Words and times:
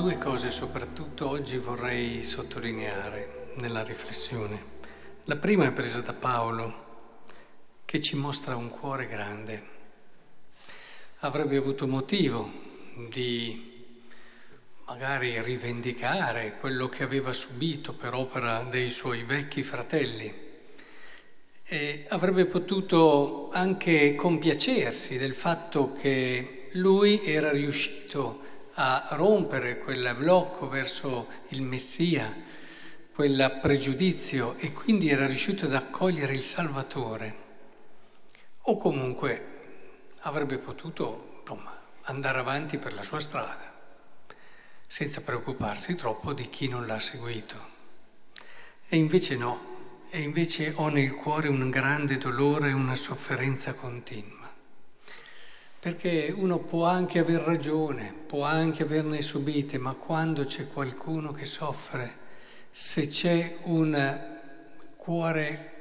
Due 0.00 0.16
cose 0.16 0.50
soprattutto 0.50 1.28
oggi 1.28 1.58
vorrei 1.58 2.22
sottolineare 2.22 3.48
nella 3.56 3.82
riflessione. 3.82 4.78
La 5.24 5.36
prima 5.36 5.66
è 5.66 5.72
presa 5.72 6.00
da 6.00 6.14
Paolo, 6.14 7.18
che 7.84 8.00
ci 8.00 8.16
mostra 8.16 8.56
un 8.56 8.70
cuore 8.70 9.06
grande. 9.06 9.62
Avrebbe 11.18 11.58
avuto 11.58 11.86
motivo 11.86 12.50
di 13.10 13.84
magari 14.86 15.42
rivendicare 15.42 16.56
quello 16.58 16.88
che 16.88 17.02
aveva 17.02 17.34
subito 17.34 17.92
per 17.92 18.14
opera 18.14 18.62
dei 18.62 18.88
suoi 18.88 19.24
vecchi 19.24 19.62
fratelli. 19.62 20.34
E 21.62 22.06
avrebbe 22.08 22.46
potuto 22.46 23.50
anche 23.52 24.14
compiacersi 24.14 25.18
del 25.18 25.34
fatto 25.34 25.92
che 25.92 26.70
lui 26.72 27.22
era 27.22 27.50
riuscito 27.50 28.59
a 28.82 29.08
rompere 29.10 29.76
quel 29.76 30.14
blocco 30.16 30.66
verso 30.66 31.28
il 31.48 31.60
Messia, 31.60 32.34
quel 33.12 33.58
pregiudizio 33.60 34.56
e 34.56 34.72
quindi 34.72 35.10
era 35.10 35.26
riuscito 35.26 35.66
ad 35.66 35.74
accogliere 35.74 36.32
il 36.32 36.40
Salvatore. 36.40 37.48
O 38.62 38.78
comunque 38.78 40.14
avrebbe 40.20 40.56
potuto 40.56 41.40
insomma, 41.40 41.78
andare 42.04 42.38
avanti 42.38 42.78
per 42.78 42.94
la 42.94 43.02
sua 43.02 43.20
strada, 43.20 43.70
senza 44.86 45.20
preoccuparsi 45.20 45.94
troppo 45.94 46.32
di 46.32 46.48
chi 46.48 46.66
non 46.66 46.86
l'ha 46.86 46.98
seguito. 46.98 47.68
E 48.88 48.96
invece 48.96 49.36
no, 49.36 50.06
e 50.08 50.22
invece 50.22 50.72
ho 50.74 50.88
nel 50.88 51.14
cuore 51.16 51.48
un 51.48 51.68
grande 51.68 52.16
dolore 52.16 52.70
e 52.70 52.72
una 52.72 52.94
sofferenza 52.94 53.74
continua. 53.74 54.39
Perché 55.80 56.30
uno 56.36 56.58
può 56.58 56.84
anche 56.84 57.20
aver 57.20 57.40
ragione, 57.40 58.12
può 58.12 58.44
anche 58.44 58.82
averne 58.82 59.22
subite, 59.22 59.78
ma 59.78 59.94
quando 59.94 60.44
c'è 60.44 60.68
qualcuno 60.68 61.32
che 61.32 61.46
soffre, 61.46 62.18
se 62.70 63.08
c'è 63.08 63.56
un 63.62 64.20
cuore, 64.96 65.72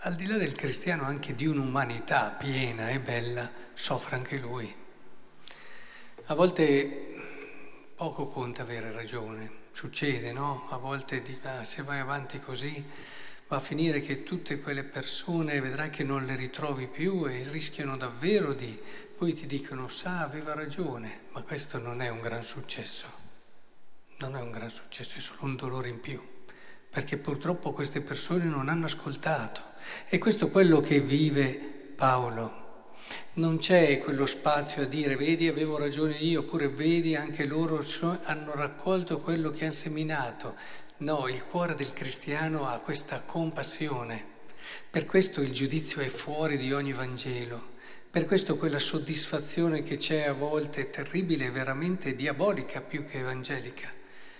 al 0.00 0.14
di 0.14 0.26
là 0.26 0.36
del 0.36 0.52
cristiano, 0.52 1.04
anche 1.04 1.34
di 1.34 1.46
un'umanità 1.46 2.36
piena 2.38 2.90
e 2.90 3.00
bella, 3.00 3.50
soffre 3.72 4.16
anche 4.16 4.36
lui. 4.36 4.70
A 6.26 6.34
volte 6.34 7.92
poco 7.94 8.28
conta 8.28 8.60
avere 8.60 8.92
ragione, 8.92 9.50
succede, 9.72 10.34
no? 10.34 10.66
A 10.68 10.76
volte 10.76 11.22
dici, 11.22 11.40
ah, 11.44 11.64
se 11.64 11.82
vai 11.82 11.98
avanti 11.98 12.38
così 12.38 12.84
va 13.48 13.56
a 13.56 13.60
finire 13.60 14.00
che 14.00 14.22
tutte 14.22 14.60
quelle 14.60 14.84
persone 14.84 15.60
vedrai 15.60 15.90
che 15.90 16.04
non 16.04 16.24
le 16.24 16.36
ritrovi 16.36 16.86
più 16.86 17.26
e 17.26 17.46
rischiano 17.50 17.96
davvero 17.96 18.52
di... 18.52 18.78
Poi 19.16 19.32
ti 19.32 19.46
dicono, 19.46 19.88
sa, 19.88 20.20
aveva 20.20 20.54
ragione, 20.54 21.26
ma 21.32 21.42
questo 21.42 21.78
non 21.78 22.00
è 22.00 22.08
un 22.08 22.20
gran 22.20 22.42
successo. 22.42 23.22
Non 24.18 24.36
è 24.36 24.40
un 24.40 24.50
gran 24.50 24.70
successo, 24.70 25.18
è 25.18 25.20
solo 25.20 25.44
un 25.44 25.56
dolore 25.56 25.88
in 25.88 26.00
più, 26.00 26.20
perché 26.88 27.16
purtroppo 27.16 27.72
queste 27.72 28.00
persone 28.00 28.44
non 28.44 28.68
hanno 28.68 28.86
ascoltato. 28.86 29.60
E 30.08 30.18
questo 30.18 30.46
è 30.46 30.50
quello 30.50 30.80
che 30.80 31.00
vive 31.00 31.52
Paolo. 31.94 32.62
Non 33.34 33.58
c'è 33.58 33.98
quello 33.98 34.26
spazio 34.26 34.82
a 34.82 34.86
dire, 34.86 35.16
vedi, 35.16 35.48
avevo 35.48 35.76
ragione 35.76 36.14
io, 36.14 36.40
oppure 36.40 36.68
vedi, 36.68 37.14
anche 37.16 37.44
loro 37.44 37.84
hanno 38.24 38.54
raccolto 38.54 39.20
quello 39.20 39.50
che 39.50 39.64
hanno 39.64 39.72
seminato. 39.72 40.56
No, 40.98 41.26
il 41.26 41.44
cuore 41.44 41.74
del 41.74 41.92
cristiano 41.92 42.68
ha 42.68 42.78
questa 42.78 43.20
compassione. 43.20 44.24
Per 44.88 45.06
questo 45.06 45.40
il 45.40 45.50
giudizio 45.50 46.00
è 46.00 46.06
fuori 46.06 46.56
di 46.56 46.72
ogni 46.72 46.92
Vangelo. 46.92 47.72
Per 48.08 48.26
questo 48.26 48.56
quella 48.56 48.78
soddisfazione 48.78 49.82
che 49.82 49.96
c'è 49.96 50.26
a 50.26 50.32
volte 50.32 50.90
terribile, 50.90 51.50
veramente 51.50 52.14
diabolica 52.14 52.80
più 52.80 53.04
che 53.04 53.18
evangelica. 53.18 53.92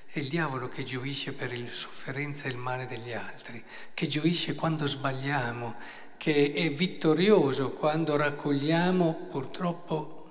È 0.06 0.20
il 0.20 0.28
diavolo 0.28 0.68
che 0.68 0.84
gioisce 0.84 1.32
per 1.32 1.58
la 1.58 1.72
sofferenza 1.72 2.46
e 2.46 2.50
il 2.50 2.56
male 2.56 2.86
degli 2.86 3.12
altri, 3.12 3.60
che 3.92 4.06
gioisce 4.06 4.54
quando 4.54 4.86
sbagliamo, 4.86 5.74
che 6.16 6.52
è 6.52 6.70
vittorioso 6.70 7.72
quando 7.72 8.14
raccogliamo 8.14 9.26
purtroppo 9.28 10.30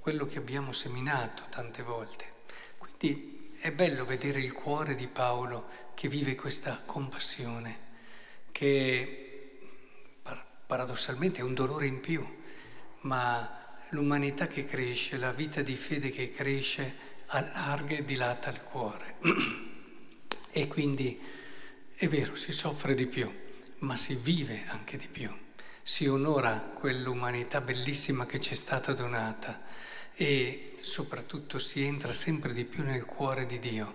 quello 0.00 0.26
che 0.26 0.36
abbiamo 0.36 0.74
seminato 0.74 1.44
tante 1.48 1.82
volte. 1.82 2.32
Quindi 2.76 3.37
è 3.60 3.72
bello 3.72 4.04
vedere 4.04 4.40
il 4.40 4.52
cuore 4.52 4.94
di 4.94 5.08
Paolo 5.08 5.68
che 5.94 6.08
vive 6.08 6.34
questa 6.34 6.80
compassione, 6.84 7.86
che 8.52 9.28
paradossalmente 10.66 11.40
è 11.40 11.42
un 11.42 11.54
dolore 11.54 11.86
in 11.86 12.00
più, 12.00 12.24
ma 13.00 13.78
l'umanità 13.90 14.46
che 14.46 14.64
cresce, 14.64 15.16
la 15.16 15.32
vita 15.32 15.62
di 15.62 15.74
fede 15.74 16.10
che 16.10 16.30
cresce, 16.30 17.06
allarga 17.26 17.96
e 17.96 18.04
dilata 18.04 18.50
il 18.50 18.62
cuore. 18.62 19.16
e 20.52 20.68
quindi 20.68 21.20
è 21.94 22.06
vero, 22.06 22.36
si 22.36 22.52
soffre 22.52 22.94
di 22.94 23.06
più, 23.06 23.32
ma 23.78 23.96
si 23.96 24.14
vive 24.14 24.64
anche 24.68 24.96
di 24.96 25.08
più, 25.08 25.34
si 25.82 26.06
onora 26.06 26.60
quell'umanità 26.60 27.60
bellissima 27.60 28.24
che 28.24 28.38
ci 28.38 28.52
è 28.52 28.56
stata 28.56 28.92
donata 28.92 29.62
e 30.20 30.76
soprattutto 30.80 31.60
si 31.60 31.84
entra 31.84 32.12
sempre 32.12 32.52
di 32.52 32.64
più 32.64 32.82
nel 32.82 33.04
cuore 33.04 33.46
di 33.46 33.60
Dio. 33.60 33.94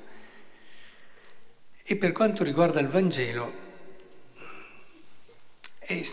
E 1.84 1.98
per 1.98 2.14
quanto 2.14 2.46
riguarda 2.46 2.80
il 2.80 2.88
Vangelo, 2.88 3.54
eh, 5.80 6.08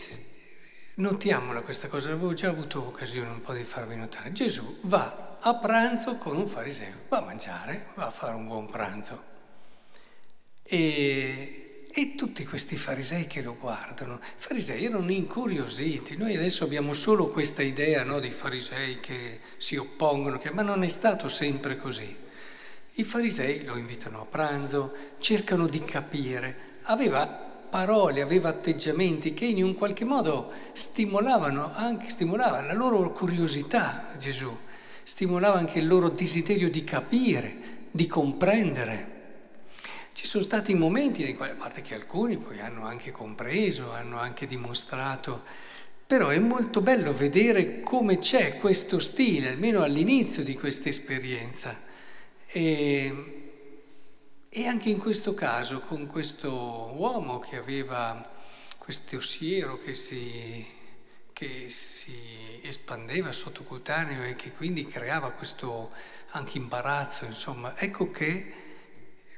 notiamola 0.94 1.62
questa 1.62 1.86
cosa, 1.86 2.08
avevo 2.10 2.34
già 2.34 2.48
avuto 2.48 2.84
occasione 2.84 3.30
un 3.30 3.40
po' 3.40 3.52
di 3.52 3.62
farvi 3.62 3.94
notare. 3.94 4.32
Gesù 4.32 4.80
va 4.82 5.38
a 5.40 5.54
pranzo 5.54 6.16
con 6.16 6.36
un 6.36 6.48
fariseo, 6.48 7.04
va 7.08 7.18
a 7.18 7.24
mangiare, 7.24 7.86
va 7.94 8.06
a 8.06 8.10
fare 8.10 8.34
un 8.34 8.48
buon 8.48 8.66
pranzo. 8.66 9.22
E 10.64 11.59
e 11.92 12.14
tutti 12.14 12.44
questi 12.46 12.76
farisei 12.76 13.26
che 13.26 13.42
lo 13.42 13.56
guardano, 13.58 14.20
farisei 14.36 14.84
erano 14.84 15.10
incuriositi, 15.10 16.16
noi 16.16 16.36
adesso 16.36 16.64
abbiamo 16.64 16.94
solo 16.94 17.28
questa 17.28 17.62
idea 17.62 18.04
no, 18.04 18.20
dei 18.20 18.30
farisei 18.30 19.00
che 19.00 19.40
si 19.56 19.76
oppongono, 19.76 20.38
che, 20.38 20.52
ma 20.52 20.62
non 20.62 20.84
è 20.84 20.88
stato 20.88 21.28
sempre 21.28 21.76
così. 21.76 22.16
I 22.94 23.04
farisei 23.04 23.64
lo 23.64 23.76
invitano 23.76 24.20
a 24.20 24.24
pranzo, 24.24 24.94
cercano 25.18 25.66
di 25.66 25.82
capire, 25.84 26.78
aveva 26.82 27.26
parole, 27.26 28.20
aveva 28.20 28.50
atteggiamenti 28.50 29.32
che 29.32 29.46
in 29.46 29.62
un 29.62 29.74
qualche 29.74 30.04
modo 30.04 30.52
stimolavano 30.72 31.72
anche 31.74 32.08
stimolavano 32.08 32.66
la 32.66 32.74
loro 32.74 33.12
curiosità, 33.12 34.14
Gesù, 34.18 34.54
stimolava 35.02 35.58
anche 35.58 35.78
il 35.78 35.86
loro 35.86 36.08
desiderio 36.08 36.70
di 36.70 36.84
capire, 36.84 37.56
di 37.90 38.06
comprendere. 38.06 39.18
Ci 40.12 40.26
sono 40.26 40.42
stati 40.42 40.74
momenti 40.74 41.22
nei 41.22 41.34
quali, 41.34 41.52
a 41.52 41.56
parte 41.56 41.82
che 41.82 41.94
alcuni 41.94 42.36
poi 42.36 42.60
hanno 42.60 42.84
anche 42.84 43.10
compreso, 43.10 43.92
hanno 43.92 44.18
anche 44.18 44.46
dimostrato, 44.46 45.42
però 46.06 46.28
è 46.28 46.38
molto 46.38 46.80
bello 46.80 47.12
vedere 47.12 47.80
come 47.80 48.18
c'è 48.18 48.58
questo 48.58 48.98
stile, 48.98 49.50
almeno 49.50 49.82
all'inizio 49.82 50.42
di 50.42 50.54
questa 50.54 50.88
esperienza. 50.88 51.80
E, 52.46 53.40
e 54.48 54.66
anche 54.66 54.90
in 54.90 54.98
questo 54.98 55.34
caso, 55.34 55.80
con 55.80 56.06
questo 56.06 56.92
uomo 56.96 57.38
che 57.38 57.56
aveva 57.56 58.28
questo 58.76 59.18
ossiero 59.18 59.78
che 59.78 59.94
si, 59.94 60.66
che 61.32 61.66
si 61.68 62.60
espandeva 62.62 63.30
sottocutaneo 63.30 64.24
e 64.24 64.34
che 64.34 64.50
quindi 64.50 64.84
creava 64.86 65.30
questo 65.30 65.92
anche 66.30 66.58
imbarazzo, 66.58 67.24
insomma, 67.24 67.78
ecco 67.78 68.10
che 68.10 68.69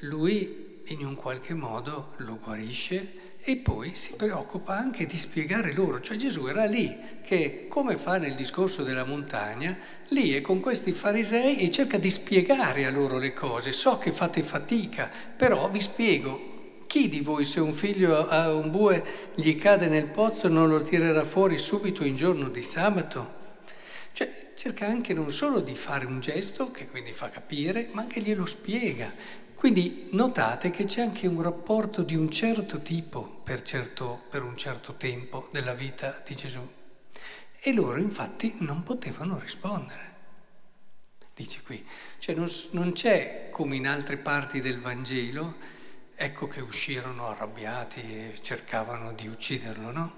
lui 0.03 0.81
in 0.87 1.05
un 1.05 1.15
qualche 1.15 1.55
modo 1.55 2.13
lo 2.19 2.39
guarisce 2.43 3.21
e 3.45 3.57
poi 3.57 3.95
si 3.95 4.15
preoccupa 4.17 4.77
anche 4.77 5.05
di 5.05 5.19
spiegare 5.19 5.73
loro, 5.73 6.01
cioè 6.01 6.17
Gesù 6.17 6.47
era 6.47 6.65
lì 6.65 6.97
che, 7.23 7.67
come 7.69 7.97
fa 7.97 8.19
nel 8.19 8.35
discorso 8.35 8.83
della 8.83 9.05
montagna, 9.05 9.77
lì 10.09 10.33
è 10.33 10.41
con 10.41 10.61
questi 10.61 10.93
farisei 10.93 11.59
e 11.59 11.71
cerca 11.71 11.99
di 11.99 12.11
spiegare 12.11 12.87
a 12.87 12.91
loro 12.91 13.19
le 13.19 13.33
cose. 13.33 13.73
So 13.73 13.99
che 13.99 14.13
fate 14.13 14.43
fatica, 14.43 15.11
però 15.37 15.69
vi 15.69 15.81
spiego. 15.81 16.51
Chi 16.87 17.09
di 17.09 17.21
voi 17.21 17.45
se 17.45 17.59
un 17.59 17.73
figlio 17.73 18.29
ha 18.29 18.53
un 18.53 18.71
bue 18.71 19.05
gli 19.35 19.57
cade 19.57 19.89
nel 19.89 20.07
pozzo 20.07 20.49
non 20.49 20.69
lo 20.69 20.83
tirerà 20.83 21.25
fuori 21.25 21.59
subito 21.59 22.05
in 22.05 22.15
giorno 22.15 22.49
di 22.49 22.63
sabato? 22.63 23.41
Cioè 24.13 24.53
cerca 24.55 24.87
anche 24.87 25.15
non 25.15 25.31
solo 25.33 25.61
di 25.61 25.75
fare 25.75 26.07
un 26.07 26.21
gesto 26.21 26.71
che 26.71 26.87
quindi 26.87 27.13
fa 27.13 27.29
capire, 27.29 27.89
ma 27.93 28.03
anche 28.03 28.21
glielo 28.21 28.47
spiega. 28.47 29.13
Quindi 29.63 30.09
notate 30.11 30.71
che 30.71 30.87
c'è 30.87 31.03
anche 31.03 31.29
un 31.29 31.41
rapporto 31.41 32.03
di 32.03 32.17
un 32.17 32.29
certo 32.33 32.81
tipo 32.81 33.23
per, 33.45 33.63
certo, 33.63 34.25
per 34.29 34.43
un 34.43 34.57
certo 34.57 34.95
tempo 34.95 35.51
della 35.53 35.73
vita 35.73 36.21
di 36.27 36.35
Gesù. 36.35 36.69
E 37.61 37.73
loro 37.73 38.01
infatti 38.01 38.57
non 38.59 38.83
potevano 38.83 39.39
rispondere. 39.39 40.15
Dice 41.33 41.63
qui, 41.63 41.87
cioè 42.19 42.35
non, 42.35 42.51
non 42.73 42.91
c'è 42.91 43.51
come 43.53 43.77
in 43.77 43.87
altre 43.87 44.17
parti 44.17 44.61
del 44.61 44.81
Vangelo, 44.81 45.55
ecco 46.17 46.49
che 46.49 46.61
uscirono 46.61 47.29
arrabbiati 47.29 48.01
e 48.01 48.35
cercavano 48.41 49.13
di 49.13 49.29
ucciderlo, 49.29 49.93
no? 49.93 50.15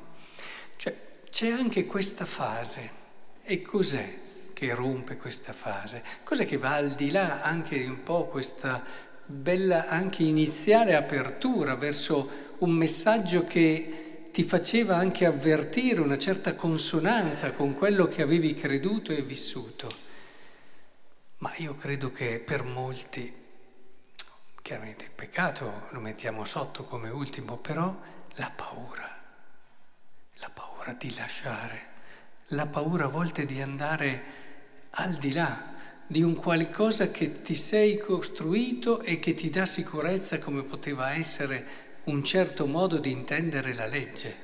Cioè 0.76 1.20
c'è 1.28 1.50
anche 1.50 1.84
questa 1.84 2.24
fase. 2.24 2.90
E 3.42 3.60
cos'è 3.60 4.20
che 4.54 4.74
rompe 4.74 5.18
questa 5.18 5.52
fase, 5.52 6.02
cosa 6.22 6.44
che 6.44 6.56
va 6.56 6.76
al 6.76 6.92
di 6.92 7.10
là 7.10 7.42
anche 7.42 7.76
di 7.76 7.86
un 7.86 8.02
po' 8.02 8.24
questa 8.24 9.12
bella 9.26 9.88
anche 9.88 10.22
iniziale 10.22 10.94
apertura 10.94 11.76
verso 11.76 12.52
un 12.58 12.70
messaggio 12.70 13.44
che 13.44 14.28
ti 14.30 14.42
faceva 14.42 14.96
anche 14.96 15.26
avvertire 15.26 16.00
una 16.00 16.18
certa 16.18 16.54
consonanza 16.54 17.52
con 17.52 17.74
quello 17.74 18.06
che 18.06 18.22
avevi 18.22 18.54
creduto 18.54 19.12
e 19.12 19.22
vissuto. 19.22 20.02
Ma 21.38 21.52
io 21.56 21.76
credo 21.76 22.10
che 22.10 22.40
per 22.40 22.64
molti, 22.64 23.32
chiaramente 24.60 25.04
il 25.04 25.10
peccato 25.14 25.86
lo 25.90 26.00
mettiamo 26.00 26.44
sotto 26.44 26.84
come 26.84 27.10
ultimo, 27.10 27.58
però 27.58 27.96
la 28.34 28.50
paura, 28.54 29.22
la 30.34 30.50
paura 30.50 30.94
di 30.94 31.14
lasciare, 31.14 31.92
la 32.48 32.66
paura 32.66 33.04
a 33.04 33.08
volte 33.08 33.44
di 33.44 33.60
andare 33.60 34.24
al 34.90 35.14
di 35.14 35.32
là 35.32 35.73
di 36.06 36.22
un 36.22 36.34
qualcosa 36.34 37.10
che 37.10 37.40
ti 37.40 37.54
sei 37.54 37.96
costruito 37.96 39.00
e 39.00 39.18
che 39.18 39.34
ti 39.34 39.50
dà 39.50 39.64
sicurezza 39.64 40.38
come 40.38 40.62
poteva 40.62 41.14
essere 41.14 41.82
un 42.04 42.22
certo 42.22 42.66
modo 42.66 42.98
di 42.98 43.10
intendere 43.10 43.74
la 43.74 43.86
legge. 43.86 44.42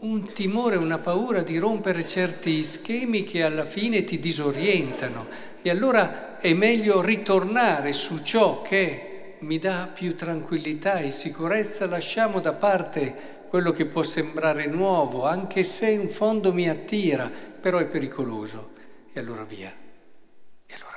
Un 0.00 0.32
timore, 0.32 0.76
una 0.76 0.98
paura 0.98 1.42
di 1.42 1.56
rompere 1.56 2.04
certi 2.04 2.62
schemi 2.62 3.22
che 3.22 3.44
alla 3.44 3.64
fine 3.64 4.04
ti 4.04 4.18
disorientano 4.18 5.28
e 5.62 5.70
allora 5.70 6.38
è 6.38 6.52
meglio 6.54 7.00
ritornare 7.00 7.92
su 7.92 8.22
ciò 8.22 8.62
che 8.62 9.36
mi 9.40 9.58
dà 9.58 9.88
più 9.92 10.14
tranquillità 10.16 10.98
e 10.98 11.10
sicurezza, 11.10 11.86
lasciamo 11.86 12.40
da 12.40 12.52
parte 12.52 13.38
quello 13.48 13.72
che 13.72 13.86
può 13.86 14.02
sembrare 14.02 14.66
nuovo, 14.66 15.24
anche 15.24 15.62
se 15.62 15.88
in 15.88 16.08
fondo 16.08 16.52
mi 16.52 16.68
attira, 16.68 17.30
però 17.30 17.78
è 17.78 17.86
pericoloso. 17.86 18.72
E 19.12 19.18
allora 19.18 19.44
via, 19.44 19.72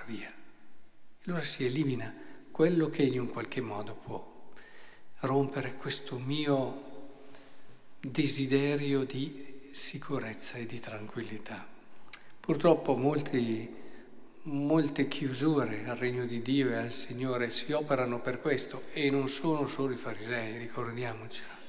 via. 0.06 0.32
Allora 1.26 1.42
si 1.42 1.66
elimina 1.66 2.14
quello 2.52 2.90
che 2.90 3.04
in 3.04 3.20
un 3.20 3.28
qualche 3.28 3.62
modo 3.62 3.96
può 3.96 4.52
rompere 5.22 5.76
questo 5.76 6.20
mio 6.20 6.92
desiderio 8.00 9.06
di 9.06 9.70
sicurezza 9.72 10.58
e 10.58 10.66
di 10.66 10.80
tranquillità. 10.80 11.66
Purtroppo 12.40 12.96
molti, 12.96 13.74
molte 14.44 15.08
chiusure 15.08 15.86
al 15.88 15.96
regno 15.96 16.26
di 16.26 16.42
Dio 16.42 16.70
e 16.70 16.76
al 16.76 16.92
Signore 16.92 17.50
si 17.50 17.72
operano 17.72 18.20
per 18.20 18.42
questo 18.42 18.82
e 18.92 19.10
non 19.10 19.30
sono 19.30 19.66
solo 19.68 19.94
i 19.94 19.98
farisei, 19.98 20.58
ricordiamocelo. 20.58 21.62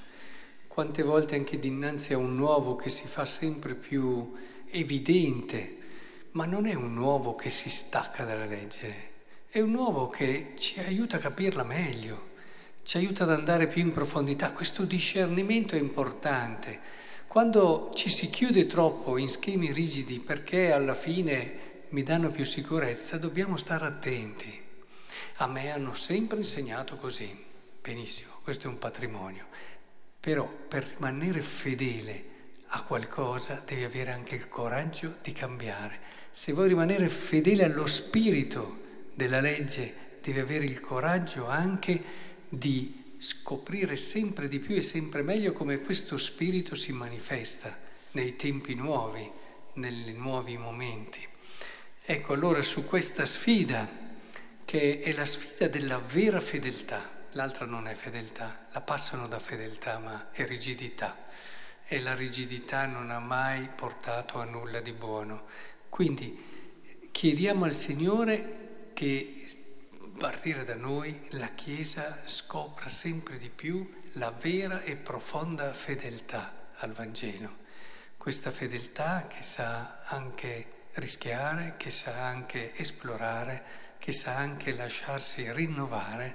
Quante 0.67 1.05
volte 1.05 1.37
anche 1.37 1.61
dinanzi 1.61 2.13
a 2.13 2.19
un 2.19 2.35
nuovo 2.35 2.75
che 2.75 2.91
si 2.91 3.07
fa 3.07 3.25
sempre 3.25 3.77
più 3.77 4.33
evidente, 4.67 5.77
ma 6.35 6.47
non 6.47 6.67
è 6.67 6.75
un 6.75 6.95
nuovo 6.95 7.35
che 7.35 7.51
si 7.51 7.69
stacca 7.69 8.25
dalla 8.25 8.47
legge, 8.47 9.13
è 9.49 9.61
un 9.61 9.73
nuovo 9.73 10.09
che 10.09 10.53
ci 10.57 10.79
aiuta 10.79 11.17
a 11.17 11.21
capirla 11.21 11.65
meglio 11.65 12.33
ci 12.85 12.99
aiuta 12.99 13.25
ad 13.25 13.31
andare 13.31 13.67
più 13.67 13.81
in 13.81 13.93
profondità. 13.93 14.53
Questo 14.53 14.85
discernimento 14.85 15.75
è 15.75 15.79
importante. 15.79 16.79
Quando 17.27 17.91
ci 17.95 18.11
si 18.11 18.29
chiude 18.29 18.67
troppo 18.67 19.17
in 19.17 19.29
schemi 19.29 19.73
rigidi 19.73 20.21
perché 20.21 20.71
alla 20.71 20.95
fine 20.95 21.87
mi 21.89 22.03
danno 22.03 22.31
più 22.31 22.45
sicurezza, 22.45 23.17
dobbiamo 23.17 23.57
stare 23.57 23.87
attenti. 23.87 24.63
A 25.37 25.47
me 25.47 25.71
hanno 25.71 25.95
sempre 25.95 26.39
insegnato 26.39 26.97
così. 26.97 27.45
Benissimo, 27.81 28.33
questo 28.43 28.67
è 28.67 28.71
un 28.71 28.79
patrimonio. 28.79 29.47
Però 30.21 30.47
per 30.47 30.85
rimanere 30.85 31.41
fedele 31.41 32.33
a 32.75 32.83
qualcosa 32.83 33.63
devi 33.65 33.85
avere 33.85 34.11
anche 34.11 34.35
il 34.35 34.49
coraggio 34.49 35.19
di 35.23 35.31
cambiare. 35.31 36.01
Se 36.33 36.53
vuoi 36.53 36.67
rimanere 36.69 37.09
fedele 37.09 37.63
allo 37.63 37.87
spirito 37.87 38.83
della 39.15 39.41
legge, 39.41 40.19
devi 40.21 40.41
avere 40.41 40.65
il 40.65 40.81
coraggio 40.81 41.47
anche 41.47 42.03
di 42.49 43.15
scoprire 43.19 43.95
sempre 43.95 44.49
di 44.49 44.59
più 44.59 44.75
e 44.75 44.83
sempre 44.83 45.23
meglio 45.23 45.53
come 45.53 45.83
questo 45.83 46.19
spirito 46.19 46.75
si 46.75 46.93
manifesta 46.93 47.79
nei 48.13 48.35
tempi 48.35 48.75
nuovi, 48.75 49.31
nei 49.75 50.13
nuovi 50.13 50.57
momenti. 50.57 51.25
Ecco 52.03 52.33
allora 52.33 52.61
su 52.61 52.87
questa 52.87 53.25
sfida, 53.25 53.89
che 54.65 55.01
è 55.01 55.13
la 55.13 55.25
sfida 55.25 55.69
della 55.69 55.99
vera 55.99 56.41
fedeltà, 56.41 57.27
l'altra 57.33 57.67
non 57.67 57.87
è 57.87 57.95
fedeltà, 57.95 58.67
la 58.73 58.81
passano 58.81 59.29
da 59.29 59.39
fedeltà 59.39 59.99
ma 60.01 60.33
è 60.33 60.45
rigidità 60.45 61.17
e 61.87 62.01
la 62.01 62.15
rigidità 62.15 62.87
non 62.87 63.11
ha 63.11 63.19
mai 63.19 63.69
portato 63.69 64.41
a 64.41 64.45
nulla 64.45 64.81
di 64.81 64.93
buono. 64.93 65.45
Quindi 65.89 67.09
chiediamo 67.11 67.65
al 67.65 67.75
Signore 67.75 68.91
che 68.95 69.47
partire 70.19 70.65
da 70.65 70.77
noi 70.77 71.29
la 71.31 71.51
Chiesa 71.55 72.23
scopra 72.25 72.89
sempre 72.89 73.37
di 73.37 73.51
più 73.51 74.03
la 74.13 74.31
vera 74.31 74.83
e 74.83 74.97
profonda 74.97 75.73
fedeltà 75.73 76.71
al 76.77 76.93
Vangelo. 76.93 77.63
Questa 78.17 78.51
fedeltà 78.51 79.27
che 79.27 79.43
sa 79.43 80.03
anche 80.05 80.67
rischiare, 80.95 81.75
che 81.77 81.91
sa 81.91 82.27
anche 82.27 82.75
esplorare, 82.75 83.63
che 83.99 84.13
sa 84.13 84.37
anche 84.37 84.75
lasciarsi 84.75 85.51
rinnovare 85.53 86.35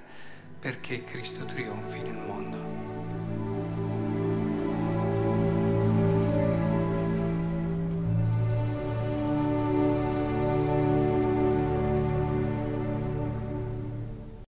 perché 0.60 1.04
Cristo 1.04 1.46
trionfi 1.46 2.02
nel 2.02 2.18
mondo. 2.18 2.89